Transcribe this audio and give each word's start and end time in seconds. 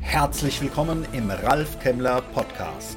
Herzlich 0.00 0.60
willkommen 0.60 1.06
im 1.12 1.30
Ralf 1.30 1.78
Kemmler 1.78 2.20
Podcast. 2.20 2.96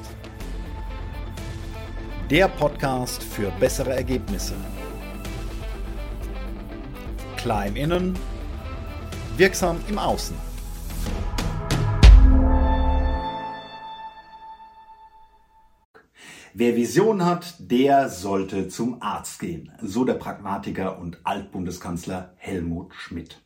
Der 2.28 2.48
Podcast 2.48 3.22
für 3.22 3.52
bessere 3.60 3.94
Ergebnisse. 3.94 4.54
Klein 7.36 7.76
innen, 7.76 8.18
wirksam 9.36 9.78
im 9.88 9.96
Außen. 9.96 10.34
Wer 16.54 16.74
Vision 16.74 17.24
hat, 17.24 17.54
der 17.60 18.08
sollte 18.08 18.66
zum 18.66 19.00
Arzt 19.00 19.38
gehen, 19.38 19.70
so 19.80 20.04
der 20.04 20.14
Pragmatiker 20.14 20.98
und 20.98 21.20
Altbundeskanzler 21.22 22.34
Helmut 22.38 22.92
Schmidt. 22.94 23.40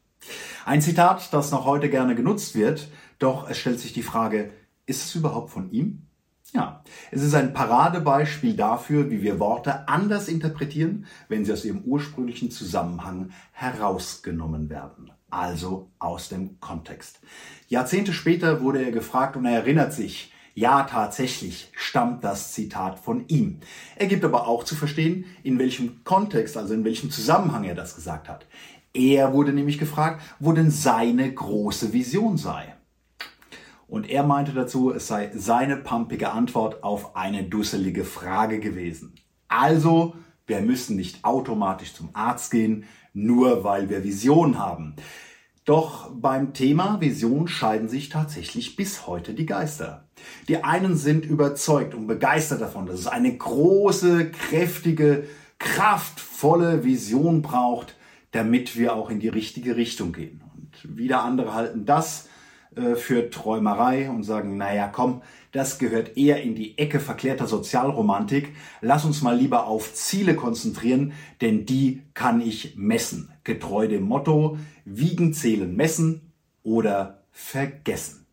Ein 0.64 0.82
Zitat, 0.82 1.32
das 1.32 1.50
noch 1.50 1.64
heute 1.64 1.88
gerne 1.88 2.14
genutzt 2.14 2.54
wird, 2.54 2.88
doch 3.18 3.48
es 3.48 3.58
stellt 3.58 3.80
sich 3.80 3.92
die 3.92 4.02
Frage, 4.02 4.50
ist 4.86 5.04
es 5.04 5.14
überhaupt 5.14 5.50
von 5.50 5.70
ihm? 5.70 6.06
Ja, 6.52 6.82
es 7.10 7.22
ist 7.22 7.34
ein 7.34 7.52
Paradebeispiel 7.52 8.56
dafür, 8.56 9.10
wie 9.10 9.20
wir 9.20 9.40
Worte 9.40 9.88
anders 9.88 10.28
interpretieren, 10.28 11.06
wenn 11.28 11.44
sie 11.44 11.52
aus 11.52 11.64
ihrem 11.64 11.82
ursprünglichen 11.82 12.50
Zusammenhang 12.50 13.30
herausgenommen 13.52 14.70
werden, 14.70 15.10
also 15.28 15.90
aus 15.98 16.28
dem 16.28 16.60
Kontext. 16.60 17.20
Jahrzehnte 17.68 18.12
später 18.12 18.60
wurde 18.60 18.84
er 18.84 18.92
gefragt 18.92 19.36
und 19.36 19.44
er 19.44 19.56
erinnert 19.56 19.92
sich, 19.92 20.32
ja, 20.54 20.84
tatsächlich 20.84 21.70
stammt 21.76 22.24
das 22.24 22.54
Zitat 22.54 22.98
von 22.98 23.28
ihm. 23.28 23.60
Er 23.96 24.06
gibt 24.06 24.24
aber 24.24 24.48
auch 24.48 24.64
zu 24.64 24.74
verstehen, 24.74 25.26
in 25.42 25.58
welchem 25.58 26.02
Kontext, 26.02 26.56
also 26.56 26.72
in 26.72 26.82
welchem 26.82 27.10
Zusammenhang 27.10 27.64
er 27.64 27.74
das 27.74 27.94
gesagt 27.94 28.30
hat. 28.30 28.46
Er 28.96 29.34
wurde 29.34 29.52
nämlich 29.52 29.76
gefragt, 29.78 30.22
wo 30.40 30.52
denn 30.52 30.70
seine 30.70 31.30
große 31.30 31.92
Vision 31.92 32.38
sei. 32.38 32.74
Und 33.86 34.08
er 34.08 34.22
meinte 34.22 34.52
dazu, 34.52 34.90
es 34.90 35.06
sei 35.06 35.30
seine 35.34 35.76
pumpige 35.76 36.32
Antwort 36.32 36.82
auf 36.82 37.14
eine 37.14 37.44
dusselige 37.44 38.04
Frage 38.04 38.58
gewesen. 38.58 39.14
Also, 39.48 40.16
wir 40.46 40.60
müssen 40.62 40.96
nicht 40.96 41.24
automatisch 41.24 41.92
zum 41.92 42.08
Arzt 42.14 42.50
gehen, 42.50 42.84
nur 43.12 43.64
weil 43.64 43.90
wir 43.90 44.02
Vision 44.02 44.58
haben. 44.58 44.96
Doch 45.66 46.10
beim 46.14 46.54
Thema 46.54 47.00
Vision 47.00 47.48
scheiden 47.48 47.88
sich 47.88 48.08
tatsächlich 48.08 48.76
bis 48.76 49.06
heute 49.06 49.34
die 49.34 49.46
Geister. 49.46 50.08
Die 50.48 50.64
einen 50.64 50.96
sind 50.96 51.26
überzeugt 51.26 51.94
und 51.94 52.06
begeistert 52.06 52.62
davon, 52.62 52.86
dass 52.86 53.00
es 53.00 53.08
eine 53.08 53.36
große, 53.36 54.30
kräftige, 54.30 55.24
kraftvolle 55.58 56.84
Vision 56.84 57.42
braucht, 57.42 57.95
damit 58.36 58.76
wir 58.76 58.94
auch 58.94 59.08
in 59.08 59.18
die 59.18 59.28
richtige 59.28 59.76
Richtung 59.76 60.12
gehen. 60.12 60.42
Und 60.54 60.98
wieder 60.98 61.24
andere 61.24 61.54
halten 61.54 61.86
das 61.86 62.28
äh, 62.74 62.94
für 62.94 63.30
Träumerei 63.30 64.10
und 64.10 64.24
sagen, 64.24 64.58
naja, 64.58 64.88
komm, 64.88 65.22
das 65.52 65.78
gehört 65.78 66.18
eher 66.18 66.42
in 66.42 66.54
die 66.54 66.76
Ecke 66.76 67.00
verklärter 67.00 67.46
Sozialromantik. 67.46 68.54
Lass 68.82 69.06
uns 69.06 69.22
mal 69.22 69.34
lieber 69.34 69.66
auf 69.66 69.94
Ziele 69.94 70.34
konzentrieren, 70.34 71.14
denn 71.40 71.64
die 71.64 72.02
kann 72.12 72.42
ich 72.42 72.76
messen. 72.76 73.30
Getreu 73.42 73.88
dem 73.88 74.02
Motto, 74.02 74.58
wiegen, 74.84 75.32
zählen, 75.32 75.74
messen 75.74 76.32
oder 76.62 77.22
vergessen. 77.32 78.26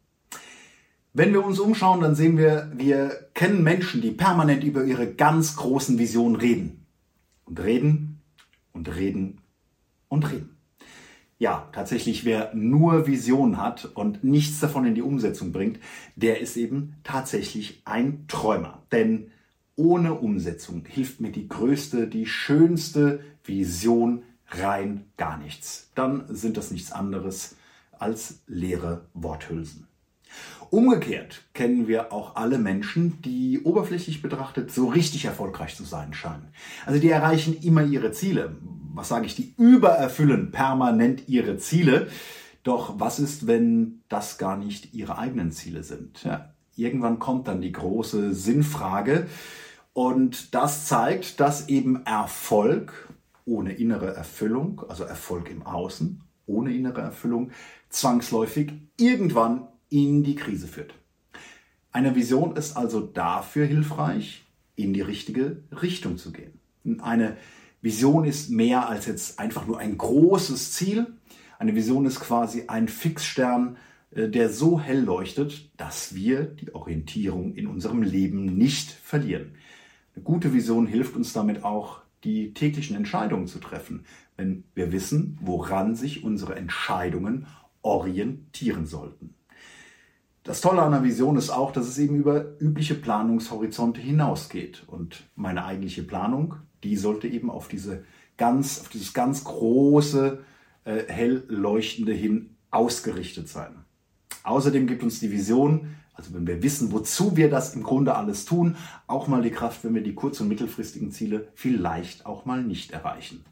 Wenn 1.13 1.31
wir 1.31 1.45
uns 1.45 1.59
umschauen, 1.59 2.01
dann 2.01 2.15
sehen 2.15 2.37
wir, 2.37 2.69
wir 2.75 3.29
kennen 3.33 3.63
Menschen, 3.63 4.01
die 4.01 4.11
permanent 4.11 4.65
über 4.65 4.83
ihre 4.83 5.13
ganz 5.13 5.55
großen 5.55 5.97
Visionen 5.97 6.35
reden. 6.35 6.85
Und 7.45 7.61
reden 7.61 8.21
und 8.73 8.93
reden 8.93 9.42
und 10.13 10.31
reden 10.31 10.53
ja, 11.43 11.67
tatsächlich 11.73 12.23
wer 12.23 12.53
nur 12.53 13.05
Vision 13.05 13.57
hat 13.57 13.83
und 13.95 14.23
nichts 14.23 14.61
davon 14.61 14.85
in 14.85 14.95
die 14.95 15.01
Umsetzung 15.01 15.51
bringt, 15.51 15.77
der 16.15 16.39
ist 16.39 16.55
eben 16.55 16.95
tatsächlich 17.03 17.81
ein 17.83 18.25
Träumer. 18.29 18.81
Denn 18.93 19.29
ohne 19.75 20.13
Umsetzung 20.13 20.85
hilft 20.87 21.19
mir 21.19 21.33
die 21.33 21.49
größte, 21.49 22.07
die 22.07 22.27
schönste 22.27 23.19
Vision 23.43 24.23
rein 24.51 25.03
gar 25.17 25.37
nichts. 25.37 25.89
Dann 25.95 26.23
sind 26.29 26.55
das 26.55 26.71
nichts 26.71 26.93
anderes 26.93 27.57
als 27.91 28.39
leere 28.47 29.05
Worthülsen. 29.13 29.87
Umgekehrt 30.69 31.43
kennen 31.53 31.89
wir 31.89 32.13
auch 32.13 32.37
alle 32.37 32.57
Menschen, 32.57 33.21
die 33.21 33.61
oberflächlich 33.63 34.21
betrachtet 34.21 34.71
so 34.71 34.87
richtig 34.87 35.25
erfolgreich 35.25 35.75
zu 35.75 35.83
sein 35.83 36.13
scheinen. 36.13 36.47
Also 36.85 37.01
die 37.01 37.09
erreichen 37.09 37.61
immer 37.61 37.83
ihre 37.83 38.13
Ziele. 38.13 38.55
Was 38.93 39.09
sage 39.09 39.25
ich, 39.25 39.35
die 39.35 39.53
übererfüllen 39.57 40.51
permanent 40.51 41.27
ihre 41.27 41.57
Ziele. 41.57 42.07
Doch 42.63 42.99
was 42.99 43.19
ist, 43.19 43.47
wenn 43.47 44.01
das 44.07 44.37
gar 44.37 44.55
nicht 44.55 44.93
ihre 44.93 45.17
eigenen 45.17 45.51
Ziele 45.51 45.83
sind? 45.83 46.23
Ja, 46.23 46.53
irgendwann 46.75 47.19
kommt 47.19 47.47
dann 47.47 47.61
die 47.61 47.71
große 47.71 48.33
Sinnfrage. 48.33 49.27
Und 49.93 50.53
das 50.55 50.85
zeigt, 50.85 51.39
dass 51.39 51.67
eben 51.69 52.05
Erfolg 52.05 53.09
ohne 53.45 53.73
innere 53.73 54.15
Erfüllung, 54.15 54.83
also 54.87 55.03
Erfolg 55.03 55.49
im 55.49 55.63
Außen, 55.63 56.21
ohne 56.45 56.73
innere 56.73 57.01
Erfüllung, 57.01 57.51
zwangsläufig 57.89 58.73
irgendwann 58.97 59.67
in 59.89 60.23
die 60.23 60.35
Krise 60.35 60.67
führt. 60.67 60.93
Eine 61.91 62.15
Vision 62.15 62.55
ist 62.55 62.77
also 62.77 63.01
dafür 63.01 63.65
hilfreich, 63.65 64.45
in 64.75 64.93
die 64.93 65.01
richtige 65.01 65.63
Richtung 65.81 66.17
zu 66.17 66.31
gehen. 66.31 66.59
Eine 67.01 67.37
Vision 67.83 68.23
ist 68.23 68.49
mehr 68.49 68.87
als 68.87 69.05
jetzt 69.07 69.39
einfach 69.39 69.67
nur 69.67 69.77
ein 69.77 69.97
großes 69.97 70.71
Ziel. 70.71 71.17
Eine 71.59 71.75
Vision 71.75 72.05
ist 72.05 72.21
quasi 72.21 72.63
ein 72.67 72.87
Fixstern, 72.87 73.75
äh, 74.11 74.29
der 74.29 74.49
so 74.49 74.79
hell 74.79 75.01
leuchtet, 75.01 75.69
dass 75.75 76.15
wir 76.15 76.45
die 76.45 76.73
Orientierung 76.73 77.53
in 77.53 77.67
unserem 77.67 78.01
Leben 78.01 78.45
nicht 78.45 78.89
verlieren. 78.89 79.55
Eine 80.15 80.23
gute 80.23 80.53
Vision 80.53 80.87
hilft 80.87 81.17
uns 81.17 81.33
damit 81.33 81.65
auch, 81.65 82.01
die 82.23 82.53
täglichen 82.53 82.95
Entscheidungen 82.95 83.47
zu 83.47 83.59
treffen, 83.59 84.05
wenn 84.37 84.63
wir 84.75 84.93
wissen, 84.93 85.37
woran 85.41 85.93
sich 85.95 86.23
unsere 86.23 86.55
Entscheidungen 86.55 87.47
orientieren 87.81 88.85
sollten. 88.85 89.35
Das 90.43 90.61
Tolle 90.61 90.83
an 90.83 90.93
einer 90.93 91.03
Vision 91.03 91.35
ist 91.35 91.49
auch, 91.49 91.73
dass 91.73 91.85
es 91.85 91.97
eben 91.97 92.15
über 92.15 92.57
übliche 92.61 92.95
Planungshorizonte 92.95 93.99
hinausgeht. 93.99 94.83
Und 94.87 95.23
meine 95.35 95.65
eigentliche 95.65 96.03
Planung, 96.03 96.55
die 96.83 96.95
sollte 96.97 97.27
eben 97.27 97.49
auf 97.49 97.67
diese 97.67 98.03
ganz, 98.37 98.79
auf 98.79 98.89
dieses 98.89 99.13
ganz 99.13 99.43
große, 99.43 100.43
äh, 100.85 101.03
hell 101.07 101.43
leuchtende 101.47 102.13
hin 102.13 102.55
ausgerichtet 102.71 103.47
sein. 103.49 103.85
Außerdem 104.43 104.87
gibt 104.87 105.03
uns 105.03 105.19
die 105.19 105.31
Vision, 105.31 105.95
also 106.13 106.33
wenn 106.33 106.45
wir 106.45 106.61
wissen, 106.61 106.91
wozu 106.91 107.37
wir 107.37 107.49
das 107.49 107.75
im 107.75 107.83
Grunde 107.83 108.15
alles 108.15 108.45
tun, 108.45 108.75
auch 109.07 109.27
mal 109.27 109.41
die 109.41 109.51
Kraft, 109.51 109.83
wenn 109.83 109.95
wir 109.95 110.03
die 110.03 110.15
kurz- 110.15 110.41
und 110.41 110.47
mittelfristigen 110.47 111.11
Ziele 111.11 111.47
vielleicht 111.55 112.25
auch 112.25 112.45
mal 112.45 112.63
nicht 112.63 112.91
erreichen. 112.91 113.43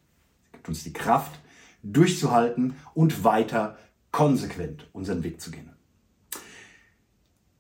Es 0.46 0.52
gibt 0.52 0.70
uns 0.70 0.84
die 0.84 0.94
Kraft, 0.94 1.40
durchzuhalten 1.84 2.76
und 2.94 3.24
weiter 3.24 3.78
konsequent 4.12 4.88
unseren 4.92 5.24
Weg 5.24 5.42
zu 5.42 5.52
gehen. 5.52 5.70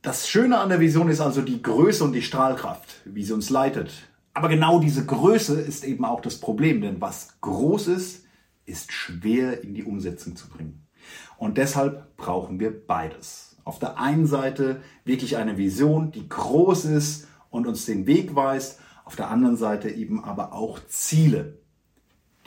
Das 0.01 0.27
Schöne 0.27 0.59
an 0.59 0.69
der 0.69 0.79
Vision 0.79 1.09
ist 1.09 1.21
also 1.21 1.41
die 1.41 1.61
Größe 1.61 2.03
und 2.03 2.13
die 2.13 2.23
Strahlkraft, 2.23 3.01
wie 3.05 3.23
sie 3.23 3.33
uns 3.33 3.49
leitet. 3.49 3.91
Aber 4.33 4.47
genau 4.47 4.79
diese 4.79 5.05
Größe 5.05 5.59
ist 5.59 5.83
eben 5.83 6.05
auch 6.05 6.21
das 6.21 6.39
Problem, 6.39 6.81
denn 6.81 7.01
was 7.01 7.39
groß 7.41 7.87
ist, 7.87 8.25
ist 8.65 8.91
schwer 8.91 9.63
in 9.63 9.73
die 9.73 9.83
Umsetzung 9.83 10.35
zu 10.35 10.47
bringen. 10.47 10.87
Und 11.37 11.57
deshalb 11.57 12.15
brauchen 12.15 12.59
wir 12.59 12.85
beides. 12.85 13.57
Auf 13.63 13.79
der 13.79 13.97
einen 13.99 14.25
Seite 14.25 14.81
wirklich 15.03 15.37
eine 15.37 15.57
Vision, 15.57 16.11
die 16.11 16.27
groß 16.27 16.85
ist 16.85 17.27
und 17.49 17.67
uns 17.67 17.85
den 17.85 18.07
Weg 18.07 18.35
weist. 18.35 18.79
Auf 19.05 19.15
der 19.15 19.29
anderen 19.29 19.57
Seite 19.57 19.89
eben 19.89 20.23
aber 20.23 20.53
auch 20.53 20.79
Ziele, 20.87 21.59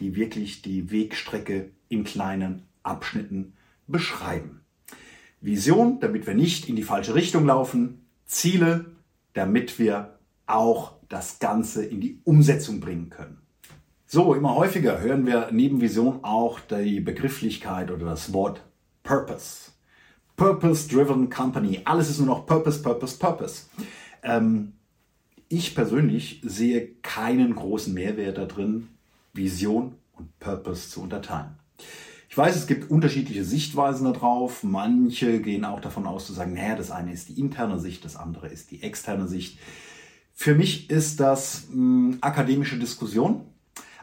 die 0.00 0.16
wirklich 0.16 0.62
die 0.62 0.90
Wegstrecke 0.90 1.70
in 1.88 2.04
kleinen 2.04 2.62
Abschnitten 2.82 3.54
beschreiben. 3.87 4.62
Vision, 5.40 6.00
damit 6.00 6.26
wir 6.26 6.34
nicht 6.34 6.69
in 6.69 6.76
die 6.76 6.82
falsche 6.82 7.14
Richtung 7.14 7.44
laufen. 7.44 8.06
Ziele, 8.25 8.87
damit 9.34 9.78
wir 9.78 10.19
auch 10.46 10.94
das 11.14 11.38
Ganze 11.38 11.84
in 11.84 12.00
die 12.00 12.20
Umsetzung 12.25 12.81
bringen 12.81 13.08
können. 13.08 13.38
So, 14.05 14.34
immer 14.34 14.56
häufiger 14.56 15.00
hören 15.00 15.26
wir 15.26 15.50
neben 15.52 15.81
Vision 15.81 16.25
auch 16.25 16.58
die 16.58 17.00
Begrifflichkeit 17.00 17.93
oder 17.93 18.06
das 18.06 18.32
Wort 18.32 18.62
Purpose. 19.05 19.70
Purpose-driven 20.37 21.31
Company. 21.31 21.82
Alles 21.84 22.11
ist 22.11 22.19
nur 22.19 22.26
noch 22.26 22.46
Purpose, 22.46 22.82
Purpose, 22.82 23.16
Purpose. 23.16 23.66
Ähm, 24.25 24.72
ich 25.49 25.76
persönlich 25.76 26.40
sehe 26.44 26.88
keinen 27.02 27.55
großen 27.55 27.94
Mehrwert 27.94 28.38
da 28.38 28.46
drin, 28.46 28.88
Vision 29.32 29.94
und 30.14 30.37
Purpose 30.40 30.90
zu 30.90 31.00
unterteilen. 31.00 31.55
Ich 32.28 32.37
weiß, 32.37 32.56
es 32.56 32.66
gibt 32.66 32.90
unterschiedliche 32.90 33.44
Sichtweisen 33.44 34.12
darauf. 34.12 34.64
Manche 34.64 35.40
gehen 35.40 35.64
auch 35.64 35.81
davon 35.81 36.06
aus 36.06 36.26
zu 36.26 36.32
sagen, 36.32 36.55
naja, 36.55 36.75
das 36.75 36.90
eine 36.90 37.12
ist 37.12 37.28
die 37.28 37.38
interne 37.38 37.78
Sicht, 37.78 38.05
das 38.05 38.16
andere 38.16 38.49
ist 38.49 38.72
die 38.72 38.82
externe 38.82 39.28
Sicht. 39.28 39.61
Für 40.34 40.54
mich 40.54 40.90
ist 40.90 41.20
das 41.20 41.69
mh, 41.70 41.75
hm, 41.75 42.19
akademische 42.20 42.78
Diskussion. 42.78 43.42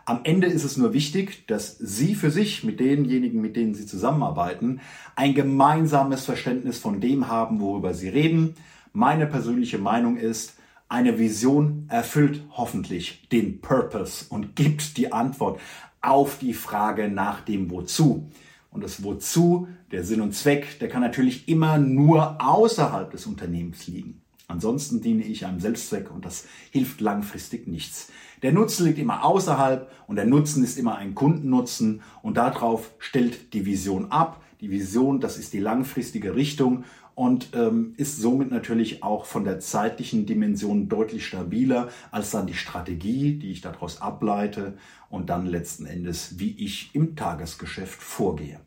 Am 0.05 0.21
Ende 0.23 0.47
ist 0.47 0.63
es 0.63 0.77
nur 0.77 0.93
wichtig, 0.93 1.45
dass 1.47 1.77
Sie 1.77 2.15
für 2.15 2.31
sich 2.31 2.63
mit 2.63 2.79
denjenigen, 2.79 3.39
mit 3.39 3.55
denen 3.55 3.75
Sie 3.75 3.85
zusammenarbeiten, 3.85 4.79
ein 5.15 5.35
gemeinsames 5.35 6.25
Verständnis 6.25 6.79
von 6.79 6.99
dem 6.99 7.27
haben, 7.27 7.59
worüber 7.59 7.93
Sie 7.93 8.09
reden. 8.09 8.55
Meine 8.93 9.27
persönliche 9.27 9.77
Meinung 9.77 10.17
ist, 10.17 10.55
eine 10.89 11.19
Vision 11.19 11.85
erfüllt 11.87 12.43
hoffentlich 12.51 13.29
den 13.29 13.61
Purpose 13.61 14.25
und 14.27 14.55
gibt 14.55 14.97
die 14.97 15.13
Antwort 15.13 15.59
auf 16.01 16.39
die 16.39 16.53
Frage 16.53 17.07
nach 17.07 17.41
dem 17.41 17.69
Wozu. 17.69 18.29
Und 18.71 18.83
das 18.83 19.03
Wozu, 19.03 19.67
der 19.91 20.03
Sinn 20.03 20.21
und 20.21 20.33
Zweck, 20.33 20.79
der 20.79 20.89
kann 20.89 21.01
natürlich 21.01 21.47
immer 21.47 21.77
nur 21.77 22.41
außerhalb 22.41 23.11
des 23.11 23.25
Unternehmens 23.25 23.87
liegen. 23.87 24.21
Ansonsten 24.51 24.99
diene 24.99 25.23
ich 25.23 25.45
einem 25.45 25.61
Selbstzweck 25.61 26.11
und 26.11 26.25
das 26.25 26.45
hilft 26.71 26.99
langfristig 26.99 27.67
nichts. 27.67 28.11
Der 28.41 28.51
Nutzen 28.51 28.85
liegt 28.85 28.99
immer 28.99 29.23
außerhalb 29.23 29.89
und 30.07 30.17
der 30.17 30.25
Nutzen 30.25 30.61
ist 30.61 30.77
immer 30.77 30.97
ein 30.97 31.15
Kundennutzen 31.15 32.01
und 32.21 32.35
darauf 32.35 32.91
stellt 32.99 33.53
die 33.53 33.65
Vision 33.65 34.11
ab. 34.11 34.43
Die 34.59 34.69
Vision, 34.69 35.21
das 35.21 35.37
ist 35.37 35.53
die 35.53 35.59
langfristige 35.59 36.35
Richtung 36.35 36.83
und 37.15 37.51
ähm, 37.53 37.93
ist 37.95 38.17
somit 38.17 38.51
natürlich 38.51 39.03
auch 39.03 39.23
von 39.23 39.45
der 39.45 39.61
zeitlichen 39.61 40.25
Dimension 40.25 40.89
deutlich 40.89 41.25
stabiler 41.25 41.87
als 42.11 42.31
dann 42.31 42.45
die 42.45 42.53
Strategie, 42.53 43.35
die 43.35 43.51
ich 43.51 43.61
daraus 43.61 44.01
ableite 44.01 44.77
und 45.09 45.29
dann 45.29 45.45
letzten 45.45 45.85
Endes, 45.85 46.39
wie 46.39 46.51
ich 46.57 46.93
im 46.93 47.15
Tagesgeschäft 47.15 48.01
vorgehe. 48.01 48.59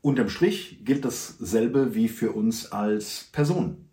Unterm 0.00 0.30
Strich 0.30 0.82
gilt 0.86 1.04
dasselbe 1.04 1.94
wie 1.94 2.08
für 2.08 2.32
uns 2.32 2.72
als 2.72 3.28
Person. 3.32 3.87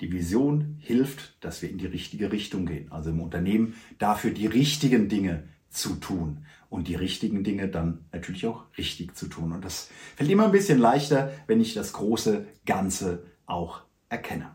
Die 0.00 0.12
Vision 0.12 0.76
hilft, 0.80 1.42
dass 1.44 1.60
wir 1.62 1.70
in 1.70 1.78
die 1.78 1.86
richtige 1.86 2.30
Richtung 2.30 2.66
gehen. 2.66 2.92
Also 2.92 3.10
im 3.10 3.20
Unternehmen 3.20 3.74
dafür 3.98 4.30
die 4.30 4.46
richtigen 4.46 5.08
Dinge 5.08 5.44
zu 5.70 5.96
tun 5.96 6.46
und 6.70 6.88
die 6.88 6.94
richtigen 6.94 7.44
Dinge 7.44 7.68
dann 7.68 8.04
natürlich 8.12 8.46
auch 8.46 8.64
richtig 8.76 9.16
zu 9.16 9.26
tun. 9.26 9.52
Und 9.52 9.64
das 9.64 9.90
fällt 10.16 10.30
immer 10.30 10.44
ein 10.44 10.52
bisschen 10.52 10.78
leichter, 10.78 11.32
wenn 11.46 11.60
ich 11.60 11.74
das 11.74 11.92
große 11.92 12.46
Ganze 12.64 13.24
auch 13.46 13.82
erkenne. 14.08 14.54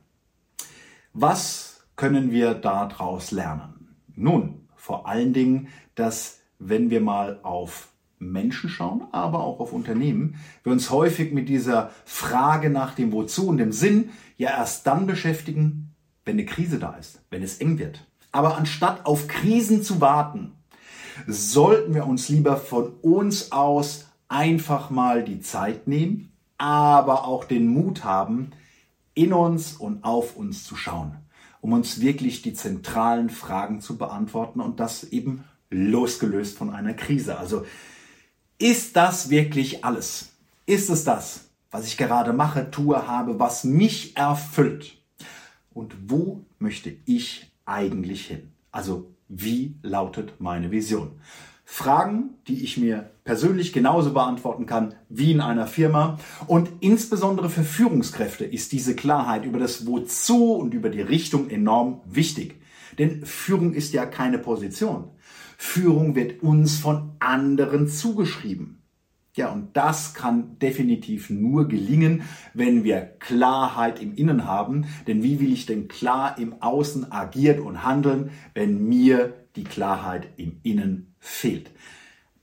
Was 1.14 1.86
können 1.96 2.32
wir 2.32 2.54
daraus 2.54 3.32
lernen? 3.32 3.96
Nun, 4.16 4.68
vor 4.76 5.08
allen 5.08 5.34
Dingen, 5.34 5.68
dass 5.96 6.42
wenn 6.60 6.90
wir 6.90 7.02
mal 7.02 7.40
auf 7.44 7.93
Menschen 8.32 8.70
schauen, 8.70 9.04
aber 9.12 9.44
auch 9.44 9.60
auf 9.60 9.74
Unternehmen, 9.74 10.36
wir 10.64 10.72
uns 10.72 10.90
häufig 10.90 11.34
mit 11.34 11.50
dieser 11.50 11.92
Frage 12.06 12.70
nach 12.70 12.96
dem 12.96 13.12
Wozu 13.12 13.48
und 13.48 13.58
dem 13.58 13.72
Sinn 13.72 14.10
ja 14.38 14.50
erst 14.52 14.88
dann 14.88 15.08
beschäftigen, 15.08 15.94
wenn 16.26 16.36
eine 16.36 16.46
Krise 16.46 16.80
da 16.80 16.94
ist, 16.94 17.22
wenn 17.30 17.44
es 17.44 17.58
eng 17.58 17.78
wird. 17.78 18.08
Aber 18.32 18.58
anstatt 18.58 19.06
auf 19.06 19.28
Krisen 19.28 19.84
zu 19.84 20.02
warten, 20.02 20.54
sollten 21.28 21.94
wir 21.94 22.08
uns 22.08 22.30
lieber 22.30 22.58
von 22.58 22.94
uns 23.02 23.52
aus 23.52 24.08
einfach 24.28 24.90
mal 24.90 25.24
die 25.24 25.42
Zeit 25.42 25.88
nehmen, 25.88 26.32
aber 26.58 27.28
auch 27.28 27.46
den 27.46 27.68
Mut 27.68 28.04
haben, 28.04 28.52
in 29.14 29.34
uns 29.34 29.74
und 29.74 30.04
auf 30.04 30.36
uns 30.36 30.64
zu 30.64 30.76
schauen, 30.76 31.16
um 31.62 31.74
uns 31.74 32.02
wirklich 32.02 32.42
die 32.42 32.54
zentralen 32.54 33.30
Fragen 33.30 33.80
zu 33.80 33.98
beantworten 33.98 34.60
und 34.60 34.80
das 34.80 35.04
eben 35.04 35.44
losgelöst 35.70 36.58
von 36.58 36.72
einer 36.72 36.94
Krise. 36.94 37.38
Also 37.38 37.66
ist 38.64 38.96
das 38.96 39.30
wirklich 39.30 39.84
alles? 39.84 40.30
Ist 40.66 40.90
es 40.90 41.04
das, 41.04 41.50
was 41.70 41.86
ich 41.86 41.98
gerade 41.98 42.32
mache, 42.32 42.72
tue, 42.72 43.08
habe, 43.10 43.38
was 43.38 43.66
mich 43.66 44.16
erfüllt? 44.16 45.04
Und 45.74 45.94
wo 46.10 46.46
möchte 46.60 46.96
ich 47.04 47.52
eigentlich 47.66 48.28
hin? 48.28 48.54
Also 48.72 49.14
wie 49.28 49.76
lautet 49.84 50.40
meine 50.40 50.72
Vision? 50.72 51.20
Fragen, 51.66 52.36
die 52.48 52.64
ich 52.64 52.78
mir 52.78 53.12
persönlich 53.26 53.74
genauso 53.74 54.14
beantworten 54.14 54.66
kann 54.66 54.96
wie 55.10 55.34
in 55.34 55.42
einer 55.42 55.68
Firma. 55.68 56.18
Und 56.48 56.70
insbesondere 56.80 57.50
für 57.50 57.64
Führungskräfte 57.64 58.46
ist 58.46 58.72
diese 58.72 58.96
Klarheit 58.96 59.44
über 59.44 59.60
das 59.60 59.86
Wozu 59.86 60.54
und 60.54 60.74
über 60.74 60.90
die 60.90 61.02
Richtung 61.02 61.50
enorm 61.50 62.00
wichtig. 62.06 62.63
Denn 62.98 63.26
Führung 63.26 63.74
ist 63.74 63.94
ja 63.94 64.06
keine 64.06 64.40
Position. 64.40 65.10
Führung 65.58 66.16
wird 66.16 66.44
uns 66.44 66.80
von 66.80 67.12
anderen 67.20 67.88
zugeschrieben. 67.88 68.84
Ja, 69.36 69.52
und 69.52 69.76
das 69.76 70.14
kann 70.14 70.60
definitiv 70.60 71.32
nur 71.32 71.68
gelingen, 71.68 72.22
wenn 72.54 72.84
wir 72.84 73.02
Klarheit 73.02 74.00
im 74.00 74.14
Innen 74.14 74.46
haben. 74.46 74.86
Denn 75.08 75.24
wie 75.24 75.40
will 75.40 75.52
ich 75.52 75.66
denn 75.66 75.88
klar 75.88 76.38
im 76.38 76.62
Außen 76.62 77.12
agieren 77.12 77.62
und 77.62 77.84
handeln, 77.84 78.30
wenn 78.54 78.88
mir 78.88 79.34
die 79.56 79.64
Klarheit 79.64 80.28
im 80.38 80.60
Innen 80.62 81.16
fehlt? 81.20 81.72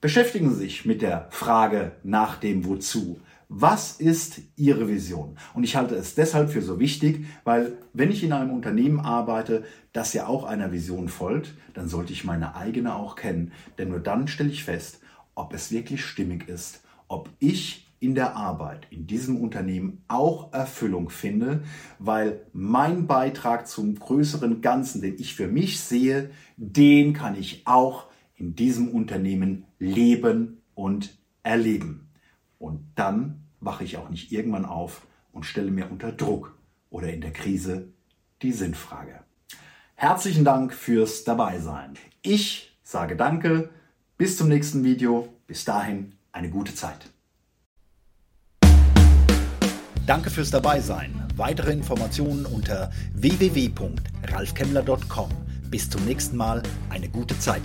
Beschäftigen 0.00 0.50
Sie 0.50 0.62
sich 0.62 0.84
mit 0.84 1.00
der 1.00 1.28
Frage 1.30 1.92
nach 2.02 2.38
dem 2.38 2.64
Wozu. 2.64 3.20
Was 3.52 3.94
ist 3.98 4.42
Ihre 4.54 4.86
Vision? 4.86 5.36
Und 5.54 5.64
ich 5.64 5.74
halte 5.74 5.96
es 5.96 6.14
deshalb 6.14 6.50
für 6.50 6.62
so 6.62 6.78
wichtig, 6.78 7.26
weil 7.42 7.78
wenn 7.92 8.12
ich 8.12 8.22
in 8.22 8.32
einem 8.32 8.52
Unternehmen 8.52 9.00
arbeite, 9.00 9.64
das 9.92 10.12
ja 10.12 10.28
auch 10.28 10.44
einer 10.44 10.70
Vision 10.70 11.08
folgt, 11.08 11.54
dann 11.74 11.88
sollte 11.88 12.12
ich 12.12 12.24
meine 12.24 12.54
eigene 12.54 12.94
auch 12.94 13.16
kennen. 13.16 13.50
Denn 13.76 13.88
nur 13.88 13.98
dann 13.98 14.28
stelle 14.28 14.50
ich 14.50 14.62
fest, 14.62 15.00
ob 15.34 15.52
es 15.52 15.72
wirklich 15.72 16.04
stimmig 16.04 16.48
ist, 16.48 16.84
ob 17.08 17.28
ich 17.40 17.88
in 17.98 18.14
der 18.14 18.36
Arbeit 18.36 18.86
in 18.90 19.08
diesem 19.08 19.36
Unternehmen 19.36 20.04
auch 20.06 20.52
Erfüllung 20.52 21.10
finde, 21.10 21.64
weil 21.98 22.42
mein 22.52 23.08
Beitrag 23.08 23.66
zum 23.66 23.96
größeren 23.96 24.60
Ganzen, 24.60 25.02
den 25.02 25.16
ich 25.18 25.34
für 25.34 25.48
mich 25.48 25.80
sehe, 25.80 26.30
den 26.56 27.14
kann 27.14 27.36
ich 27.36 27.62
auch 27.66 28.06
in 28.36 28.54
diesem 28.54 28.90
Unternehmen 28.90 29.64
leben 29.80 30.62
und 30.76 31.18
erleben. 31.42 32.09
Und 32.60 32.92
dann 32.94 33.42
wache 33.58 33.82
ich 33.84 33.96
auch 33.96 34.10
nicht 34.10 34.30
irgendwann 34.30 34.66
auf 34.66 35.06
und 35.32 35.46
stelle 35.46 35.70
mir 35.70 35.90
unter 35.90 36.12
Druck 36.12 36.54
oder 36.90 37.10
in 37.12 37.22
der 37.22 37.32
Krise 37.32 37.88
die 38.42 38.52
Sinnfrage. 38.52 39.20
Herzlichen 39.94 40.44
Dank 40.44 40.74
fürs 40.74 41.24
Dabeisein. 41.24 41.94
Ich 42.22 42.78
sage 42.82 43.16
Danke, 43.16 43.70
bis 44.18 44.36
zum 44.36 44.48
nächsten 44.48 44.84
Video. 44.84 45.32
Bis 45.46 45.64
dahin 45.64 46.16
eine 46.32 46.50
gute 46.50 46.74
Zeit. 46.74 47.08
Danke 50.06 50.28
fürs 50.28 50.50
Dabeisein. 50.50 51.26
Weitere 51.36 51.72
Informationen 51.72 52.44
unter 52.44 52.90
www.ralfkemmler.com. 53.14 55.30
Bis 55.70 55.88
zum 55.88 56.04
nächsten 56.04 56.36
Mal. 56.36 56.62
Eine 56.90 57.08
gute 57.08 57.38
Zeit. 57.38 57.62